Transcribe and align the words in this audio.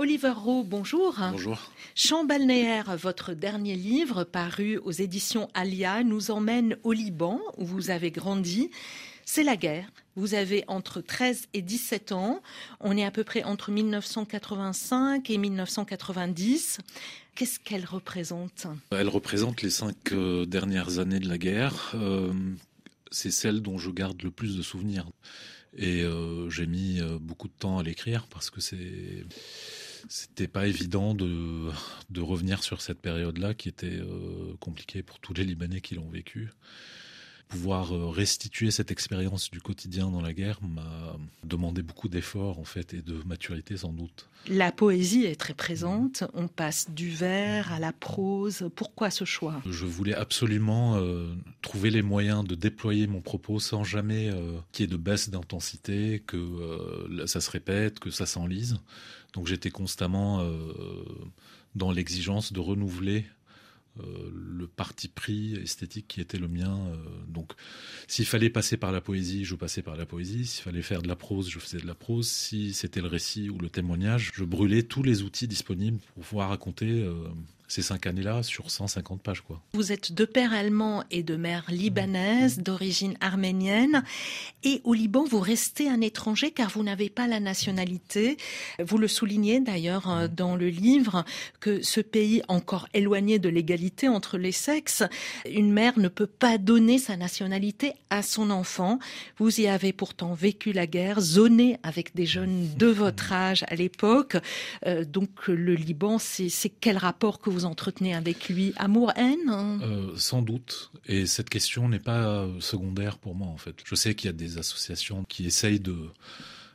Oliver 0.00 0.30
Rowe, 0.30 0.62
bonjour. 0.62 1.16
Bonjour. 1.18 1.72
Champ 1.96 2.24
balnéaire, 2.24 2.96
votre 2.96 3.34
dernier 3.34 3.74
livre 3.74 4.22
paru 4.22 4.78
aux 4.78 4.92
éditions 4.92 5.48
Alia 5.54 6.04
nous 6.04 6.30
emmène 6.30 6.76
au 6.84 6.92
Liban 6.92 7.40
où 7.56 7.66
vous 7.66 7.90
avez 7.90 8.12
grandi. 8.12 8.70
C'est 9.24 9.42
la 9.42 9.56
guerre. 9.56 9.90
Vous 10.14 10.34
avez 10.34 10.62
entre 10.68 11.00
13 11.00 11.48
et 11.52 11.62
17 11.62 12.12
ans. 12.12 12.40
On 12.78 12.96
est 12.96 13.04
à 13.04 13.10
peu 13.10 13.24
près 13.24 13.42
entre 13.42 13.72
1985 13.72 15.28
et 15.30 15.36
1990. 15.36 16.78
Qu'est-ce 17.34 17.58
qu'elle 17.58 17.84
représente? 17.84 18.68
Elle 18.92 19.08
représente 19.08 19.62
les 19.62 19.70
cinq 19.70 20.12
euh, 20.12 20.46
dernières 20.46 21.00
années 21.00 21.18
de 21.18 21.28
la 21.28 21.38
guerre. 21.38 21.90
Euh, 21.94 22.32
c'est 23.10 23.32
celle 23.32 23.62
dont 23.62 23.78
je 23.78 23.90
garde 23.90 24.22
le 24.22 24.30
plus 24.30 24.56
de 24.56 24.62
souvenirs. 24.62 25.08
Et 25.76 26.04
euh, 26.04 26.48
j'ai 26.50 26.68
mis 26.68 27.00
beaucoup 27.20 27.48
de 27.48 27.52
temps 27.58 27.78
à 27.78 27.82
l'écrire 27.82 28.28
parce 28.30 28.48
que 28.48 28.60
c'est 28.60 29.24
c'était 30.08 30.48
pas 30.48 30.66
évident 30.66 31.14
de, 31.14 31.70
revenir 32.18 32.62
sur 32.62 32.80
cette 32.80 33.00
période-là 33.00 33.54
qui 33.54 33.68
était 33.68 33.86
euh, 33.86 34.54
compliquée 34.60 35.02
pour 35.02 35.20
tous 35.20 35.34
les 35.34 35.44
Libanais 35.44 35.80
qui 35.80 35.94
l'ont 35.94 36.08
vécu. 36.08 36.50
Pouvoir 37.48 37.94
euh, 37.94 38.08
restituer 38.08 38.70
cette 38.70 38.90
expérience 38.90 39.50
du 39.50 39.60
quotidien 39.60 40.10
dans 40.10 40.20
la 40.20 40.32
guerre 40.32 40.60
m'a 40.62 41.16
demandé 41.44 41.82
beaucoup 41.82 42.08
d'efforts 42.08 42.58
en 42.58 42.64
fait 42.64 42.94
et 42.94 43.02
de 43.02 43.22
maturité 43.24 43.76
sans 43.76 43.92
doute. 43.92 44.28
La 44.46 44.72
poésie 44.72 45.24
est 45.24 45.38
très 45.38 45.52
présente. 45.52 46.24
On 46.32 46.48
passe 46.48 46.90
du 46.90 47.10
vers 47.10 47.72
à 47.72 47.78
la 47.78 47.92
prose. 47.92 48.70
Pourquoi 48.74 49.10
ce 49.10 49.24
choix? 49.24 49.60
Je 49.68 49.84
voulais 49.84 50.14
absolument 50.14 50.96
euh, 50.96 51.34
trouver 51.60 51.90
les 51.90 52.02
moyens 52.02 52.44
de 52.44 52.54
déployer 52.54 53.06
mon 53.06 53.20
propos 53.20 53.60
sans 53.60 53.84
jamais 53.84 54.30
euh, 54.30 54.58
qu'il 54.72 54.84
y 54.84 54.88
ait 54.88 54.92
de 54.92 54.96
baisse 54.96 55.28
d'intensité, 55.28 56.22
que 56.26 56.36
euh, 56.36 57.26
ça 57.26 57.40
se 57.40 57.50
répète, 57.50 57.98
que 57.98 58.10
ça 58.10 58.24
s'enlise. 58.24 58.78
Donc 59.34 59.46
j'étais 59.46 59.70
constamment 59.70 60.42
dans 61.74 61.92
l'exigence 61.92 62.52
de 62.52 62.60
renouveler 62.60 63.26
le 64.32 64.66
parti 64.66 65.08
pris 65.08 65.54
esthétique 65.54 66.06
qui 66.08 66.20
était 66.20 66.38
le 66.38 66.48
mien. 66.48 66.78
Euh, 66.88 66.96
donc, 67.28 67.52
s'il 68.06 68.26
fallait 68.26 68.50
passer 68.50 68.76
par 68.76 68.92
la 68.92 69.00
poésie, 69.00 69.44
je 69.44 69.54
passais 69.54 69.82
par 69.82 69.96
la 69.96 70.06
poésie. 70.06 70.46
S'il 70.46 70.62
fallait 70.62 70.82
faire 70.82 71.02
de 71.02 71.08
la 71.08 71.16
prose, 71.16 71.48
je 71.48 71.58
faisais 71.58 71.78
de 71.78 71.86
la 71.86 71.94
prose. 71.94 72.28
Si 72.28 72.72
c'était 72.72 73.00
le 73.00 73.08
récit 73.08 73.50
ou 73.50 73.58
le 73.58 73.70
témoignage, 73.70 74.32
je 74.34 74.44
brûlais 74.44 74.82
tous 74.82 75.02
les 75.02 75.22
outils 75.22 75.48
disponibles 75.48 75.98
pour 76.14 76.24
pouvoir 76.24 76.50
raconter 76.50 77.02
euh, 77.02 77.28
ces 77.68 77.82
cinq 77.82 78.06
années-là 78.06 78.42
sur 78.42 78.70
150 78.70 79.22
pages. 79.22 79.42
Quoi. 79.42 79.60
Vous 79.74 79.92
êtes 79.92 80.12
de 80.12 80.24
père 80.24 80.52
allemand 80.52 81.04
et 81.10 81.22
de 81.22 81.36
mère 81.36 81.64
libanaise, 81.68 82.58
d'origine 82.58 83.16
arménienne. 83.20 84.02
Et 84.64 84.80
au 84.84 84.94
Liban, 84.94 85.24
vous 85.24 85.40
restez 85.40 85.88
un 85.88 86.00
étranger 86.00 86.50
car 86.50 86.70
vous 86.70 86.82
n'avez 86.82 87.10
pas 87.10 87.26
la 87.26 87.40
nationalité. 87.40 88.38
Vous 88.82 88.96
le 88.98 89.06
soulignez 89.06 89.60
d'ailleurs 89.60 90.10
euh, 90.10 90.28
dans 90.28 90.56
le 90.56 90.68
livre 90.68 91.24
que 91.60 91.82
ce 91.82 92.00
pays 92.00 92.42
encore 92.48 92.88
éloigné 92.94 93.38
de 93.38 93.48
l'égalité 93.48 94.08
entre 94.08 94.38
les 94.38 94.52
sexes, 94.52 95.02
une 95.48 95.72
mère 95.72 95.98
ne 95.98 96.08
peut 96.08 96.26
pas 96.26 96.58
donner 96.58 96.98
sa 96.98 97.16
nationalité 97.16 97.92
à 98.10 98.22
son 98.22 98.50
enfant. 98.50 98.98
Vous 99.36 99.60
y 99.60 99.66
avez 99.66 99.92
pourtant 99.92 100.32
vécu 100.32 100.72
la 100.72 100.86
guerre, 100.86 101.20
zoné 101.20 101.78
avec 101.82 102.14
des 102.14 102.26
jeunes 102.26 102.68
de 102.76 102.86
votre 102.86 103.32
âge 103.32 103.64
à 103.68 103.74
l'époque. 103.74 104.36
Euh, 104.86 105.04
donc 105.04 105.48
le 105.48 105.74
Liban, 105.74 106.18
c'est 106.18 106.72
quel 106.80 106.96
rapport 106.96 107.40
que 107.40 107.50
vous 107.50 107.57
vous 107.58 107.64
entretenez 107.64 108.14
avec 108.14 108.48
lui 108.48 108.72
Amour-haine 108.76 109.80
euh, 109.82 110.16
Sans 110.16 110.42
doute. 110.42 110.92
Et 111.06 111.26
cette 111.26 111.50
question 111.50 111.88
n'est 111.88 111.98
pas 111.98 112.46
secondaire 112.60 113.18
pour 113.18 113.34
moi, 113.34 113.48
en 113.48 113.56
fait. 113.56 113.74
Je 113.84 113.94
sais 113.96 114.14
qu'il 114.14 114.28
y 114.28 114.30
a 114.30 114.32
des 114.32 114.58
associations 114.58 115.24
qui 115.24 115.44
essayent 115.46 115.80
de 115.80 115.96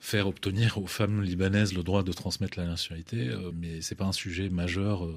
faire 0.00 0.28
obtenir 0.28 0.78
aux 0.78 0.86
femmes 0.86 1.22
libanaises 1.22 1.74
le 1.74 1.82
droit 1.82 2.02
de 2.02 2.12
transmettre 2.12 2.58
la 2.58 2.66
nationalité, 2.66 3.28
euh, 3.28 3.50
mais 3.54 3.80
c'est 3.80 3.94
pas 3.96 4.04
un 4.04 4.12
sujet 4.12 4.48
majeur 4.48 5.04
euh, 5.04 5.14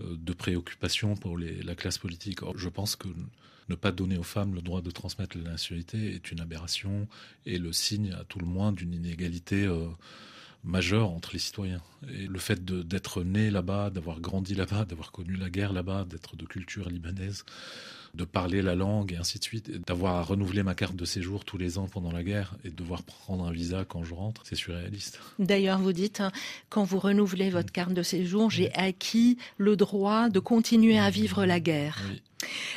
euh, 0.00 0.16
de 0.16 0.32
préoccupation 0.32 1.14
pour 1.14 1.38
les, 1.38 1.62
la 1.62 1.74
classe 1.74 1.98
politique. 1.98 2.42
Or, 2.42 2.58
je 2.58 2.68
pense 2.68 2.96
que 2.96 3.08
ne 3.68 3.74
pas 3.74 3.92
donner 3.92 4.18
aux 4.18 4.24
femmes 4.24 4.54
le 4.54 4.60
droit 4.60 4.82
de 4.82 4.90
transmettre 4.90 5.36
la 5.38 5.50
nationalité 5.50 6.14
est 6.14 6.32
une 6.32 6.40
aberration 6.40 7.06
et 7.46 7.58
le 7.58 7.72
signe 7.72 8.12
à 8.12 8.24
tout 8.24 8.38
le 8.38 8.46
moins 8.46 8.72
d'une 8.72 8.92
inégalité 8.92 9.64
euh, 9.64 9.86
majeur 10.64 11.10
entre 11.10 11.30
les 11.32 11.38
citoyens. 11.38 11.82
Et 12.08 12.26
le 12.26 12.38
fait 12.38 12.64
d'être 12.64 13.22
né 13.22 13.50
là-bas, 13.50 13.90
d'avoir 13.90 14.20
grandi 14.20 14.54
là-bas, 14.54 14.84
d'avoir 14.84 15.12
connu 15.12 15.34
la 15.34 15.50
guerre 15.50 15.72
là-bas, 15.72 16.04
d'être 16.08 16.36
de 16.36 16.44
culture 16.44 16.88
libanaise, 16.88 17.44
de 18.14 18.24
parler 18.24 18.62
la 18.62 18.74
langue 18.74 19.12
et 19.12 19.16
ainsi 19.16 19.38
de 19.38 19.44
suite, 19.44 19.70
d'avoir 19.86 20.16
à 20.16 20.22
renouveler 20.22 20.62
ma 20.62 20.74
carte 20.74 20.94
de 20.94 21.04
séjour 21.04 21.44
tous 21.44 21.56
les 21.56 21.78
ans 21.78 21.86
pendant 21.86 22.12
la 22.12 22.22
guerre 22.22 22.56
et 22.64 22.70
de 22.70 22.74
devoir 22.74 23.02
prendre 23.02 23.44
un 23.44 23.52
visa 23.52 23.84
quand 23.86 24.04
je 24.04 24.14
rentre, 24.14 24.42
c'est 24.44 24.54
surréaliste. 24.54 25.20
D'ailleurs, 25.38 25.78
vous 25.78 25.92
dites, 25.92 26.20
hein, 26.20 26.30
quand 26.68 26.84
vous 26.84 26.98
renouvelez 26.98 27.50
votre 27.50 27.72
carte 27.72 27.94
de 27.94 28.02
séjour, 28.02 28.50
j'ai 28.50 28.72
acquis 28.74 29.38
le 29.56 29.76
droit 29.76 30.28
de 30.28 30.40
continuer 30.40 30.98
à 30.98 31.10
vivre 31.10 31.46
la 31.46 31.58
guerre. 31.58 31.98
Oui. 32.10 32.22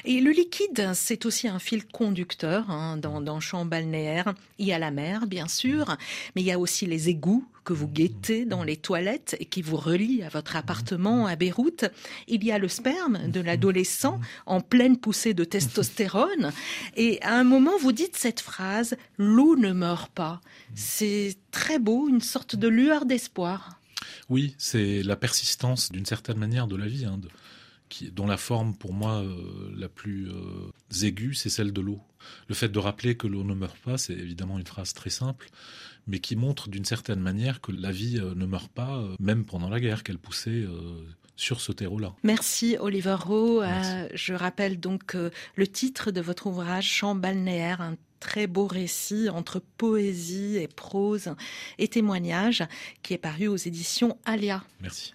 Et 0.03 0.21
le 0.21 0.31
liquide, 0.31 0.91
c'est 0.93 1.25
aussi 1.25 1.47
un 1.47 1.59
fil 1.59 1.85
conducteur 1.85 2.69
hein, 2.69 2.97
dans, 2.97 3.21
dans 3.21 3.39
champ 3.39 3.65
balnéaire. 3.65 4.33
Il 4.59 4.67
y 4.67 4.73
a 4.73 4.79
la 4.79 4.91
mer, 4.91 5.27
bien 5.27 5.47
sûr, 5.47 5.97
mais 6.35 6.41
il 6.41 6.45
y 6.45 6.51
a 6.51 6.59
aussi 6.59 6.85
les 6.85 7.09
égouts 7.09 7.45
que 7.65 7.73
vous 7.73 7.87
guettez 7.87 8.45
dans 8.45 8.63
les 8.63 8.77
toilettes 8.77 9.35
et 9.39 9.45
qui 9.45 9.61
vous 9.61 9.75
relient 9.75 10.23
à 10.23 10.29
votre 10.29 10.55
appartement 10.55 11.25
à 11.25 11.35
Beyrouth. 11.35 11.85
Il 12.27 12.43
y 12.45 12.51
a 12.51 12.59
le 12.59 12.67
sperme 12.67 13.29
de 13.29 13.41
l'adolescent 13.41 14.21
en 14.45 14.61
pleine 14.61 14.97
poussée 14.97 15.33
de 15.33 15.43
testostérone. 15.43 16.53
Et 16.95 17.21
à 17.23 17.35
un 17.35 17.43
moment, 17.43 17.77
vous 17.79 17.91
dites 17.91 18.15
cette 18.15 18.39
phrase, 18.39 18.95
l'eau 19.17 19.57
ne 19.57 19.73
meurt 19.73 20.11
pas. 20.11 20.41
C'est 20.75 21.35
très 21.51 21.79
beau, 21.79 22.07
une 22.07 22.21
sorte 22.21 22.55
de 22.55 22.67
lueur 22.67 23.05
d'espoir. 23.05 23.79
Oui, 24.29 24.55
c'est 24.57 25.03
la 25.03 25.15
persistance 25.15 25.91
d'une 25.91 26.05
certaine 26.05 26.37
manière 26.37 26.67
de 26.67 26.75
la 26.75 26.87
vie. 26.87 27.05
Hein, 27.05 27.19
qui, 27.95 28.11
dont 28.11 28.27
la 28.27 28.35
forme 28.35 28.75
pour 28.75 28.91
moi 28.91 29.21
euh, 29.21 29.73
la 29.77 29.87
plus 29.87 30.29
euh, 30.29 31.03
aiguë, 31.03 31.33
c'est 31.33 31.49
celle 31.49 31.71
de 31.71 31.79
l'eau. 31.79 32.01
Le 32.49 32.55
fait 32.55 32.67
de 32.67 32.77
rappeler 32.77 33.15
que 33.15 33.25
l'eau 33.25 33.45
ne 33.45 33.53
meurt 33.53 33.77
pas, 33.77 33.97
c'est 33.97 34.13
évidemment 34.13 34.59
une 34.59 34.67
phrase 34.67 34.93
très 34.93 35.09
simple, 35.09 35.47
mais 36.05 36.19
qui 36.19 36.35
montre 36.35 36.67
d'une 36.67 36.83
certaine 36.83 37.21
manière 37.21 37.61
que 37.61 37.71
la 37.71 37.91
vie 37.91 38.19
euh, 38.19 38.35
ne 38.35 38.45
meurt 38.45 38.69
pas, 38.69 39.01
même 39.19 39.45
pendant 39.45 39.69
la 39.69 39.79
guerre, 39.79 40.03
qu'elle 40.03 40.17
poussait 40.17 40.65
sur 41.37 41.61
ce 41.61 41.71
terreau-là. 41.71 42.13
Merci 42.23 42.75
Oliver 42.79 43.15
Rowe. 43.17 43.63
Je 44.13 44.33
rappelle 44.33 44.79
donc 44.79 45.15
le 45.55 45.67
titre 45.67 46.11
de 46.11 46.21
votre 46.21 46.47
ouvrage 46.47 46.87
Champ 46.87 47.15
balnéaire, 47.15 47.81
un 47.81 47.95
très 48.19 48.47
beau 48.47 48.67
récit 48.67 49.29
entre 49.29 49.61
poésie 49.77 50.57
et 50.57 50.67
prose 50.67 51.35
et 51.77 51.87
témoignage 51.87 52.63
qui 53.03 53.13
est 53.13 53.19
paru 53.19 53.47
aux 53.47 53.55
éditions 53.55 54.17
Alia. 54.25 54.63
Merci. 54.81 55.13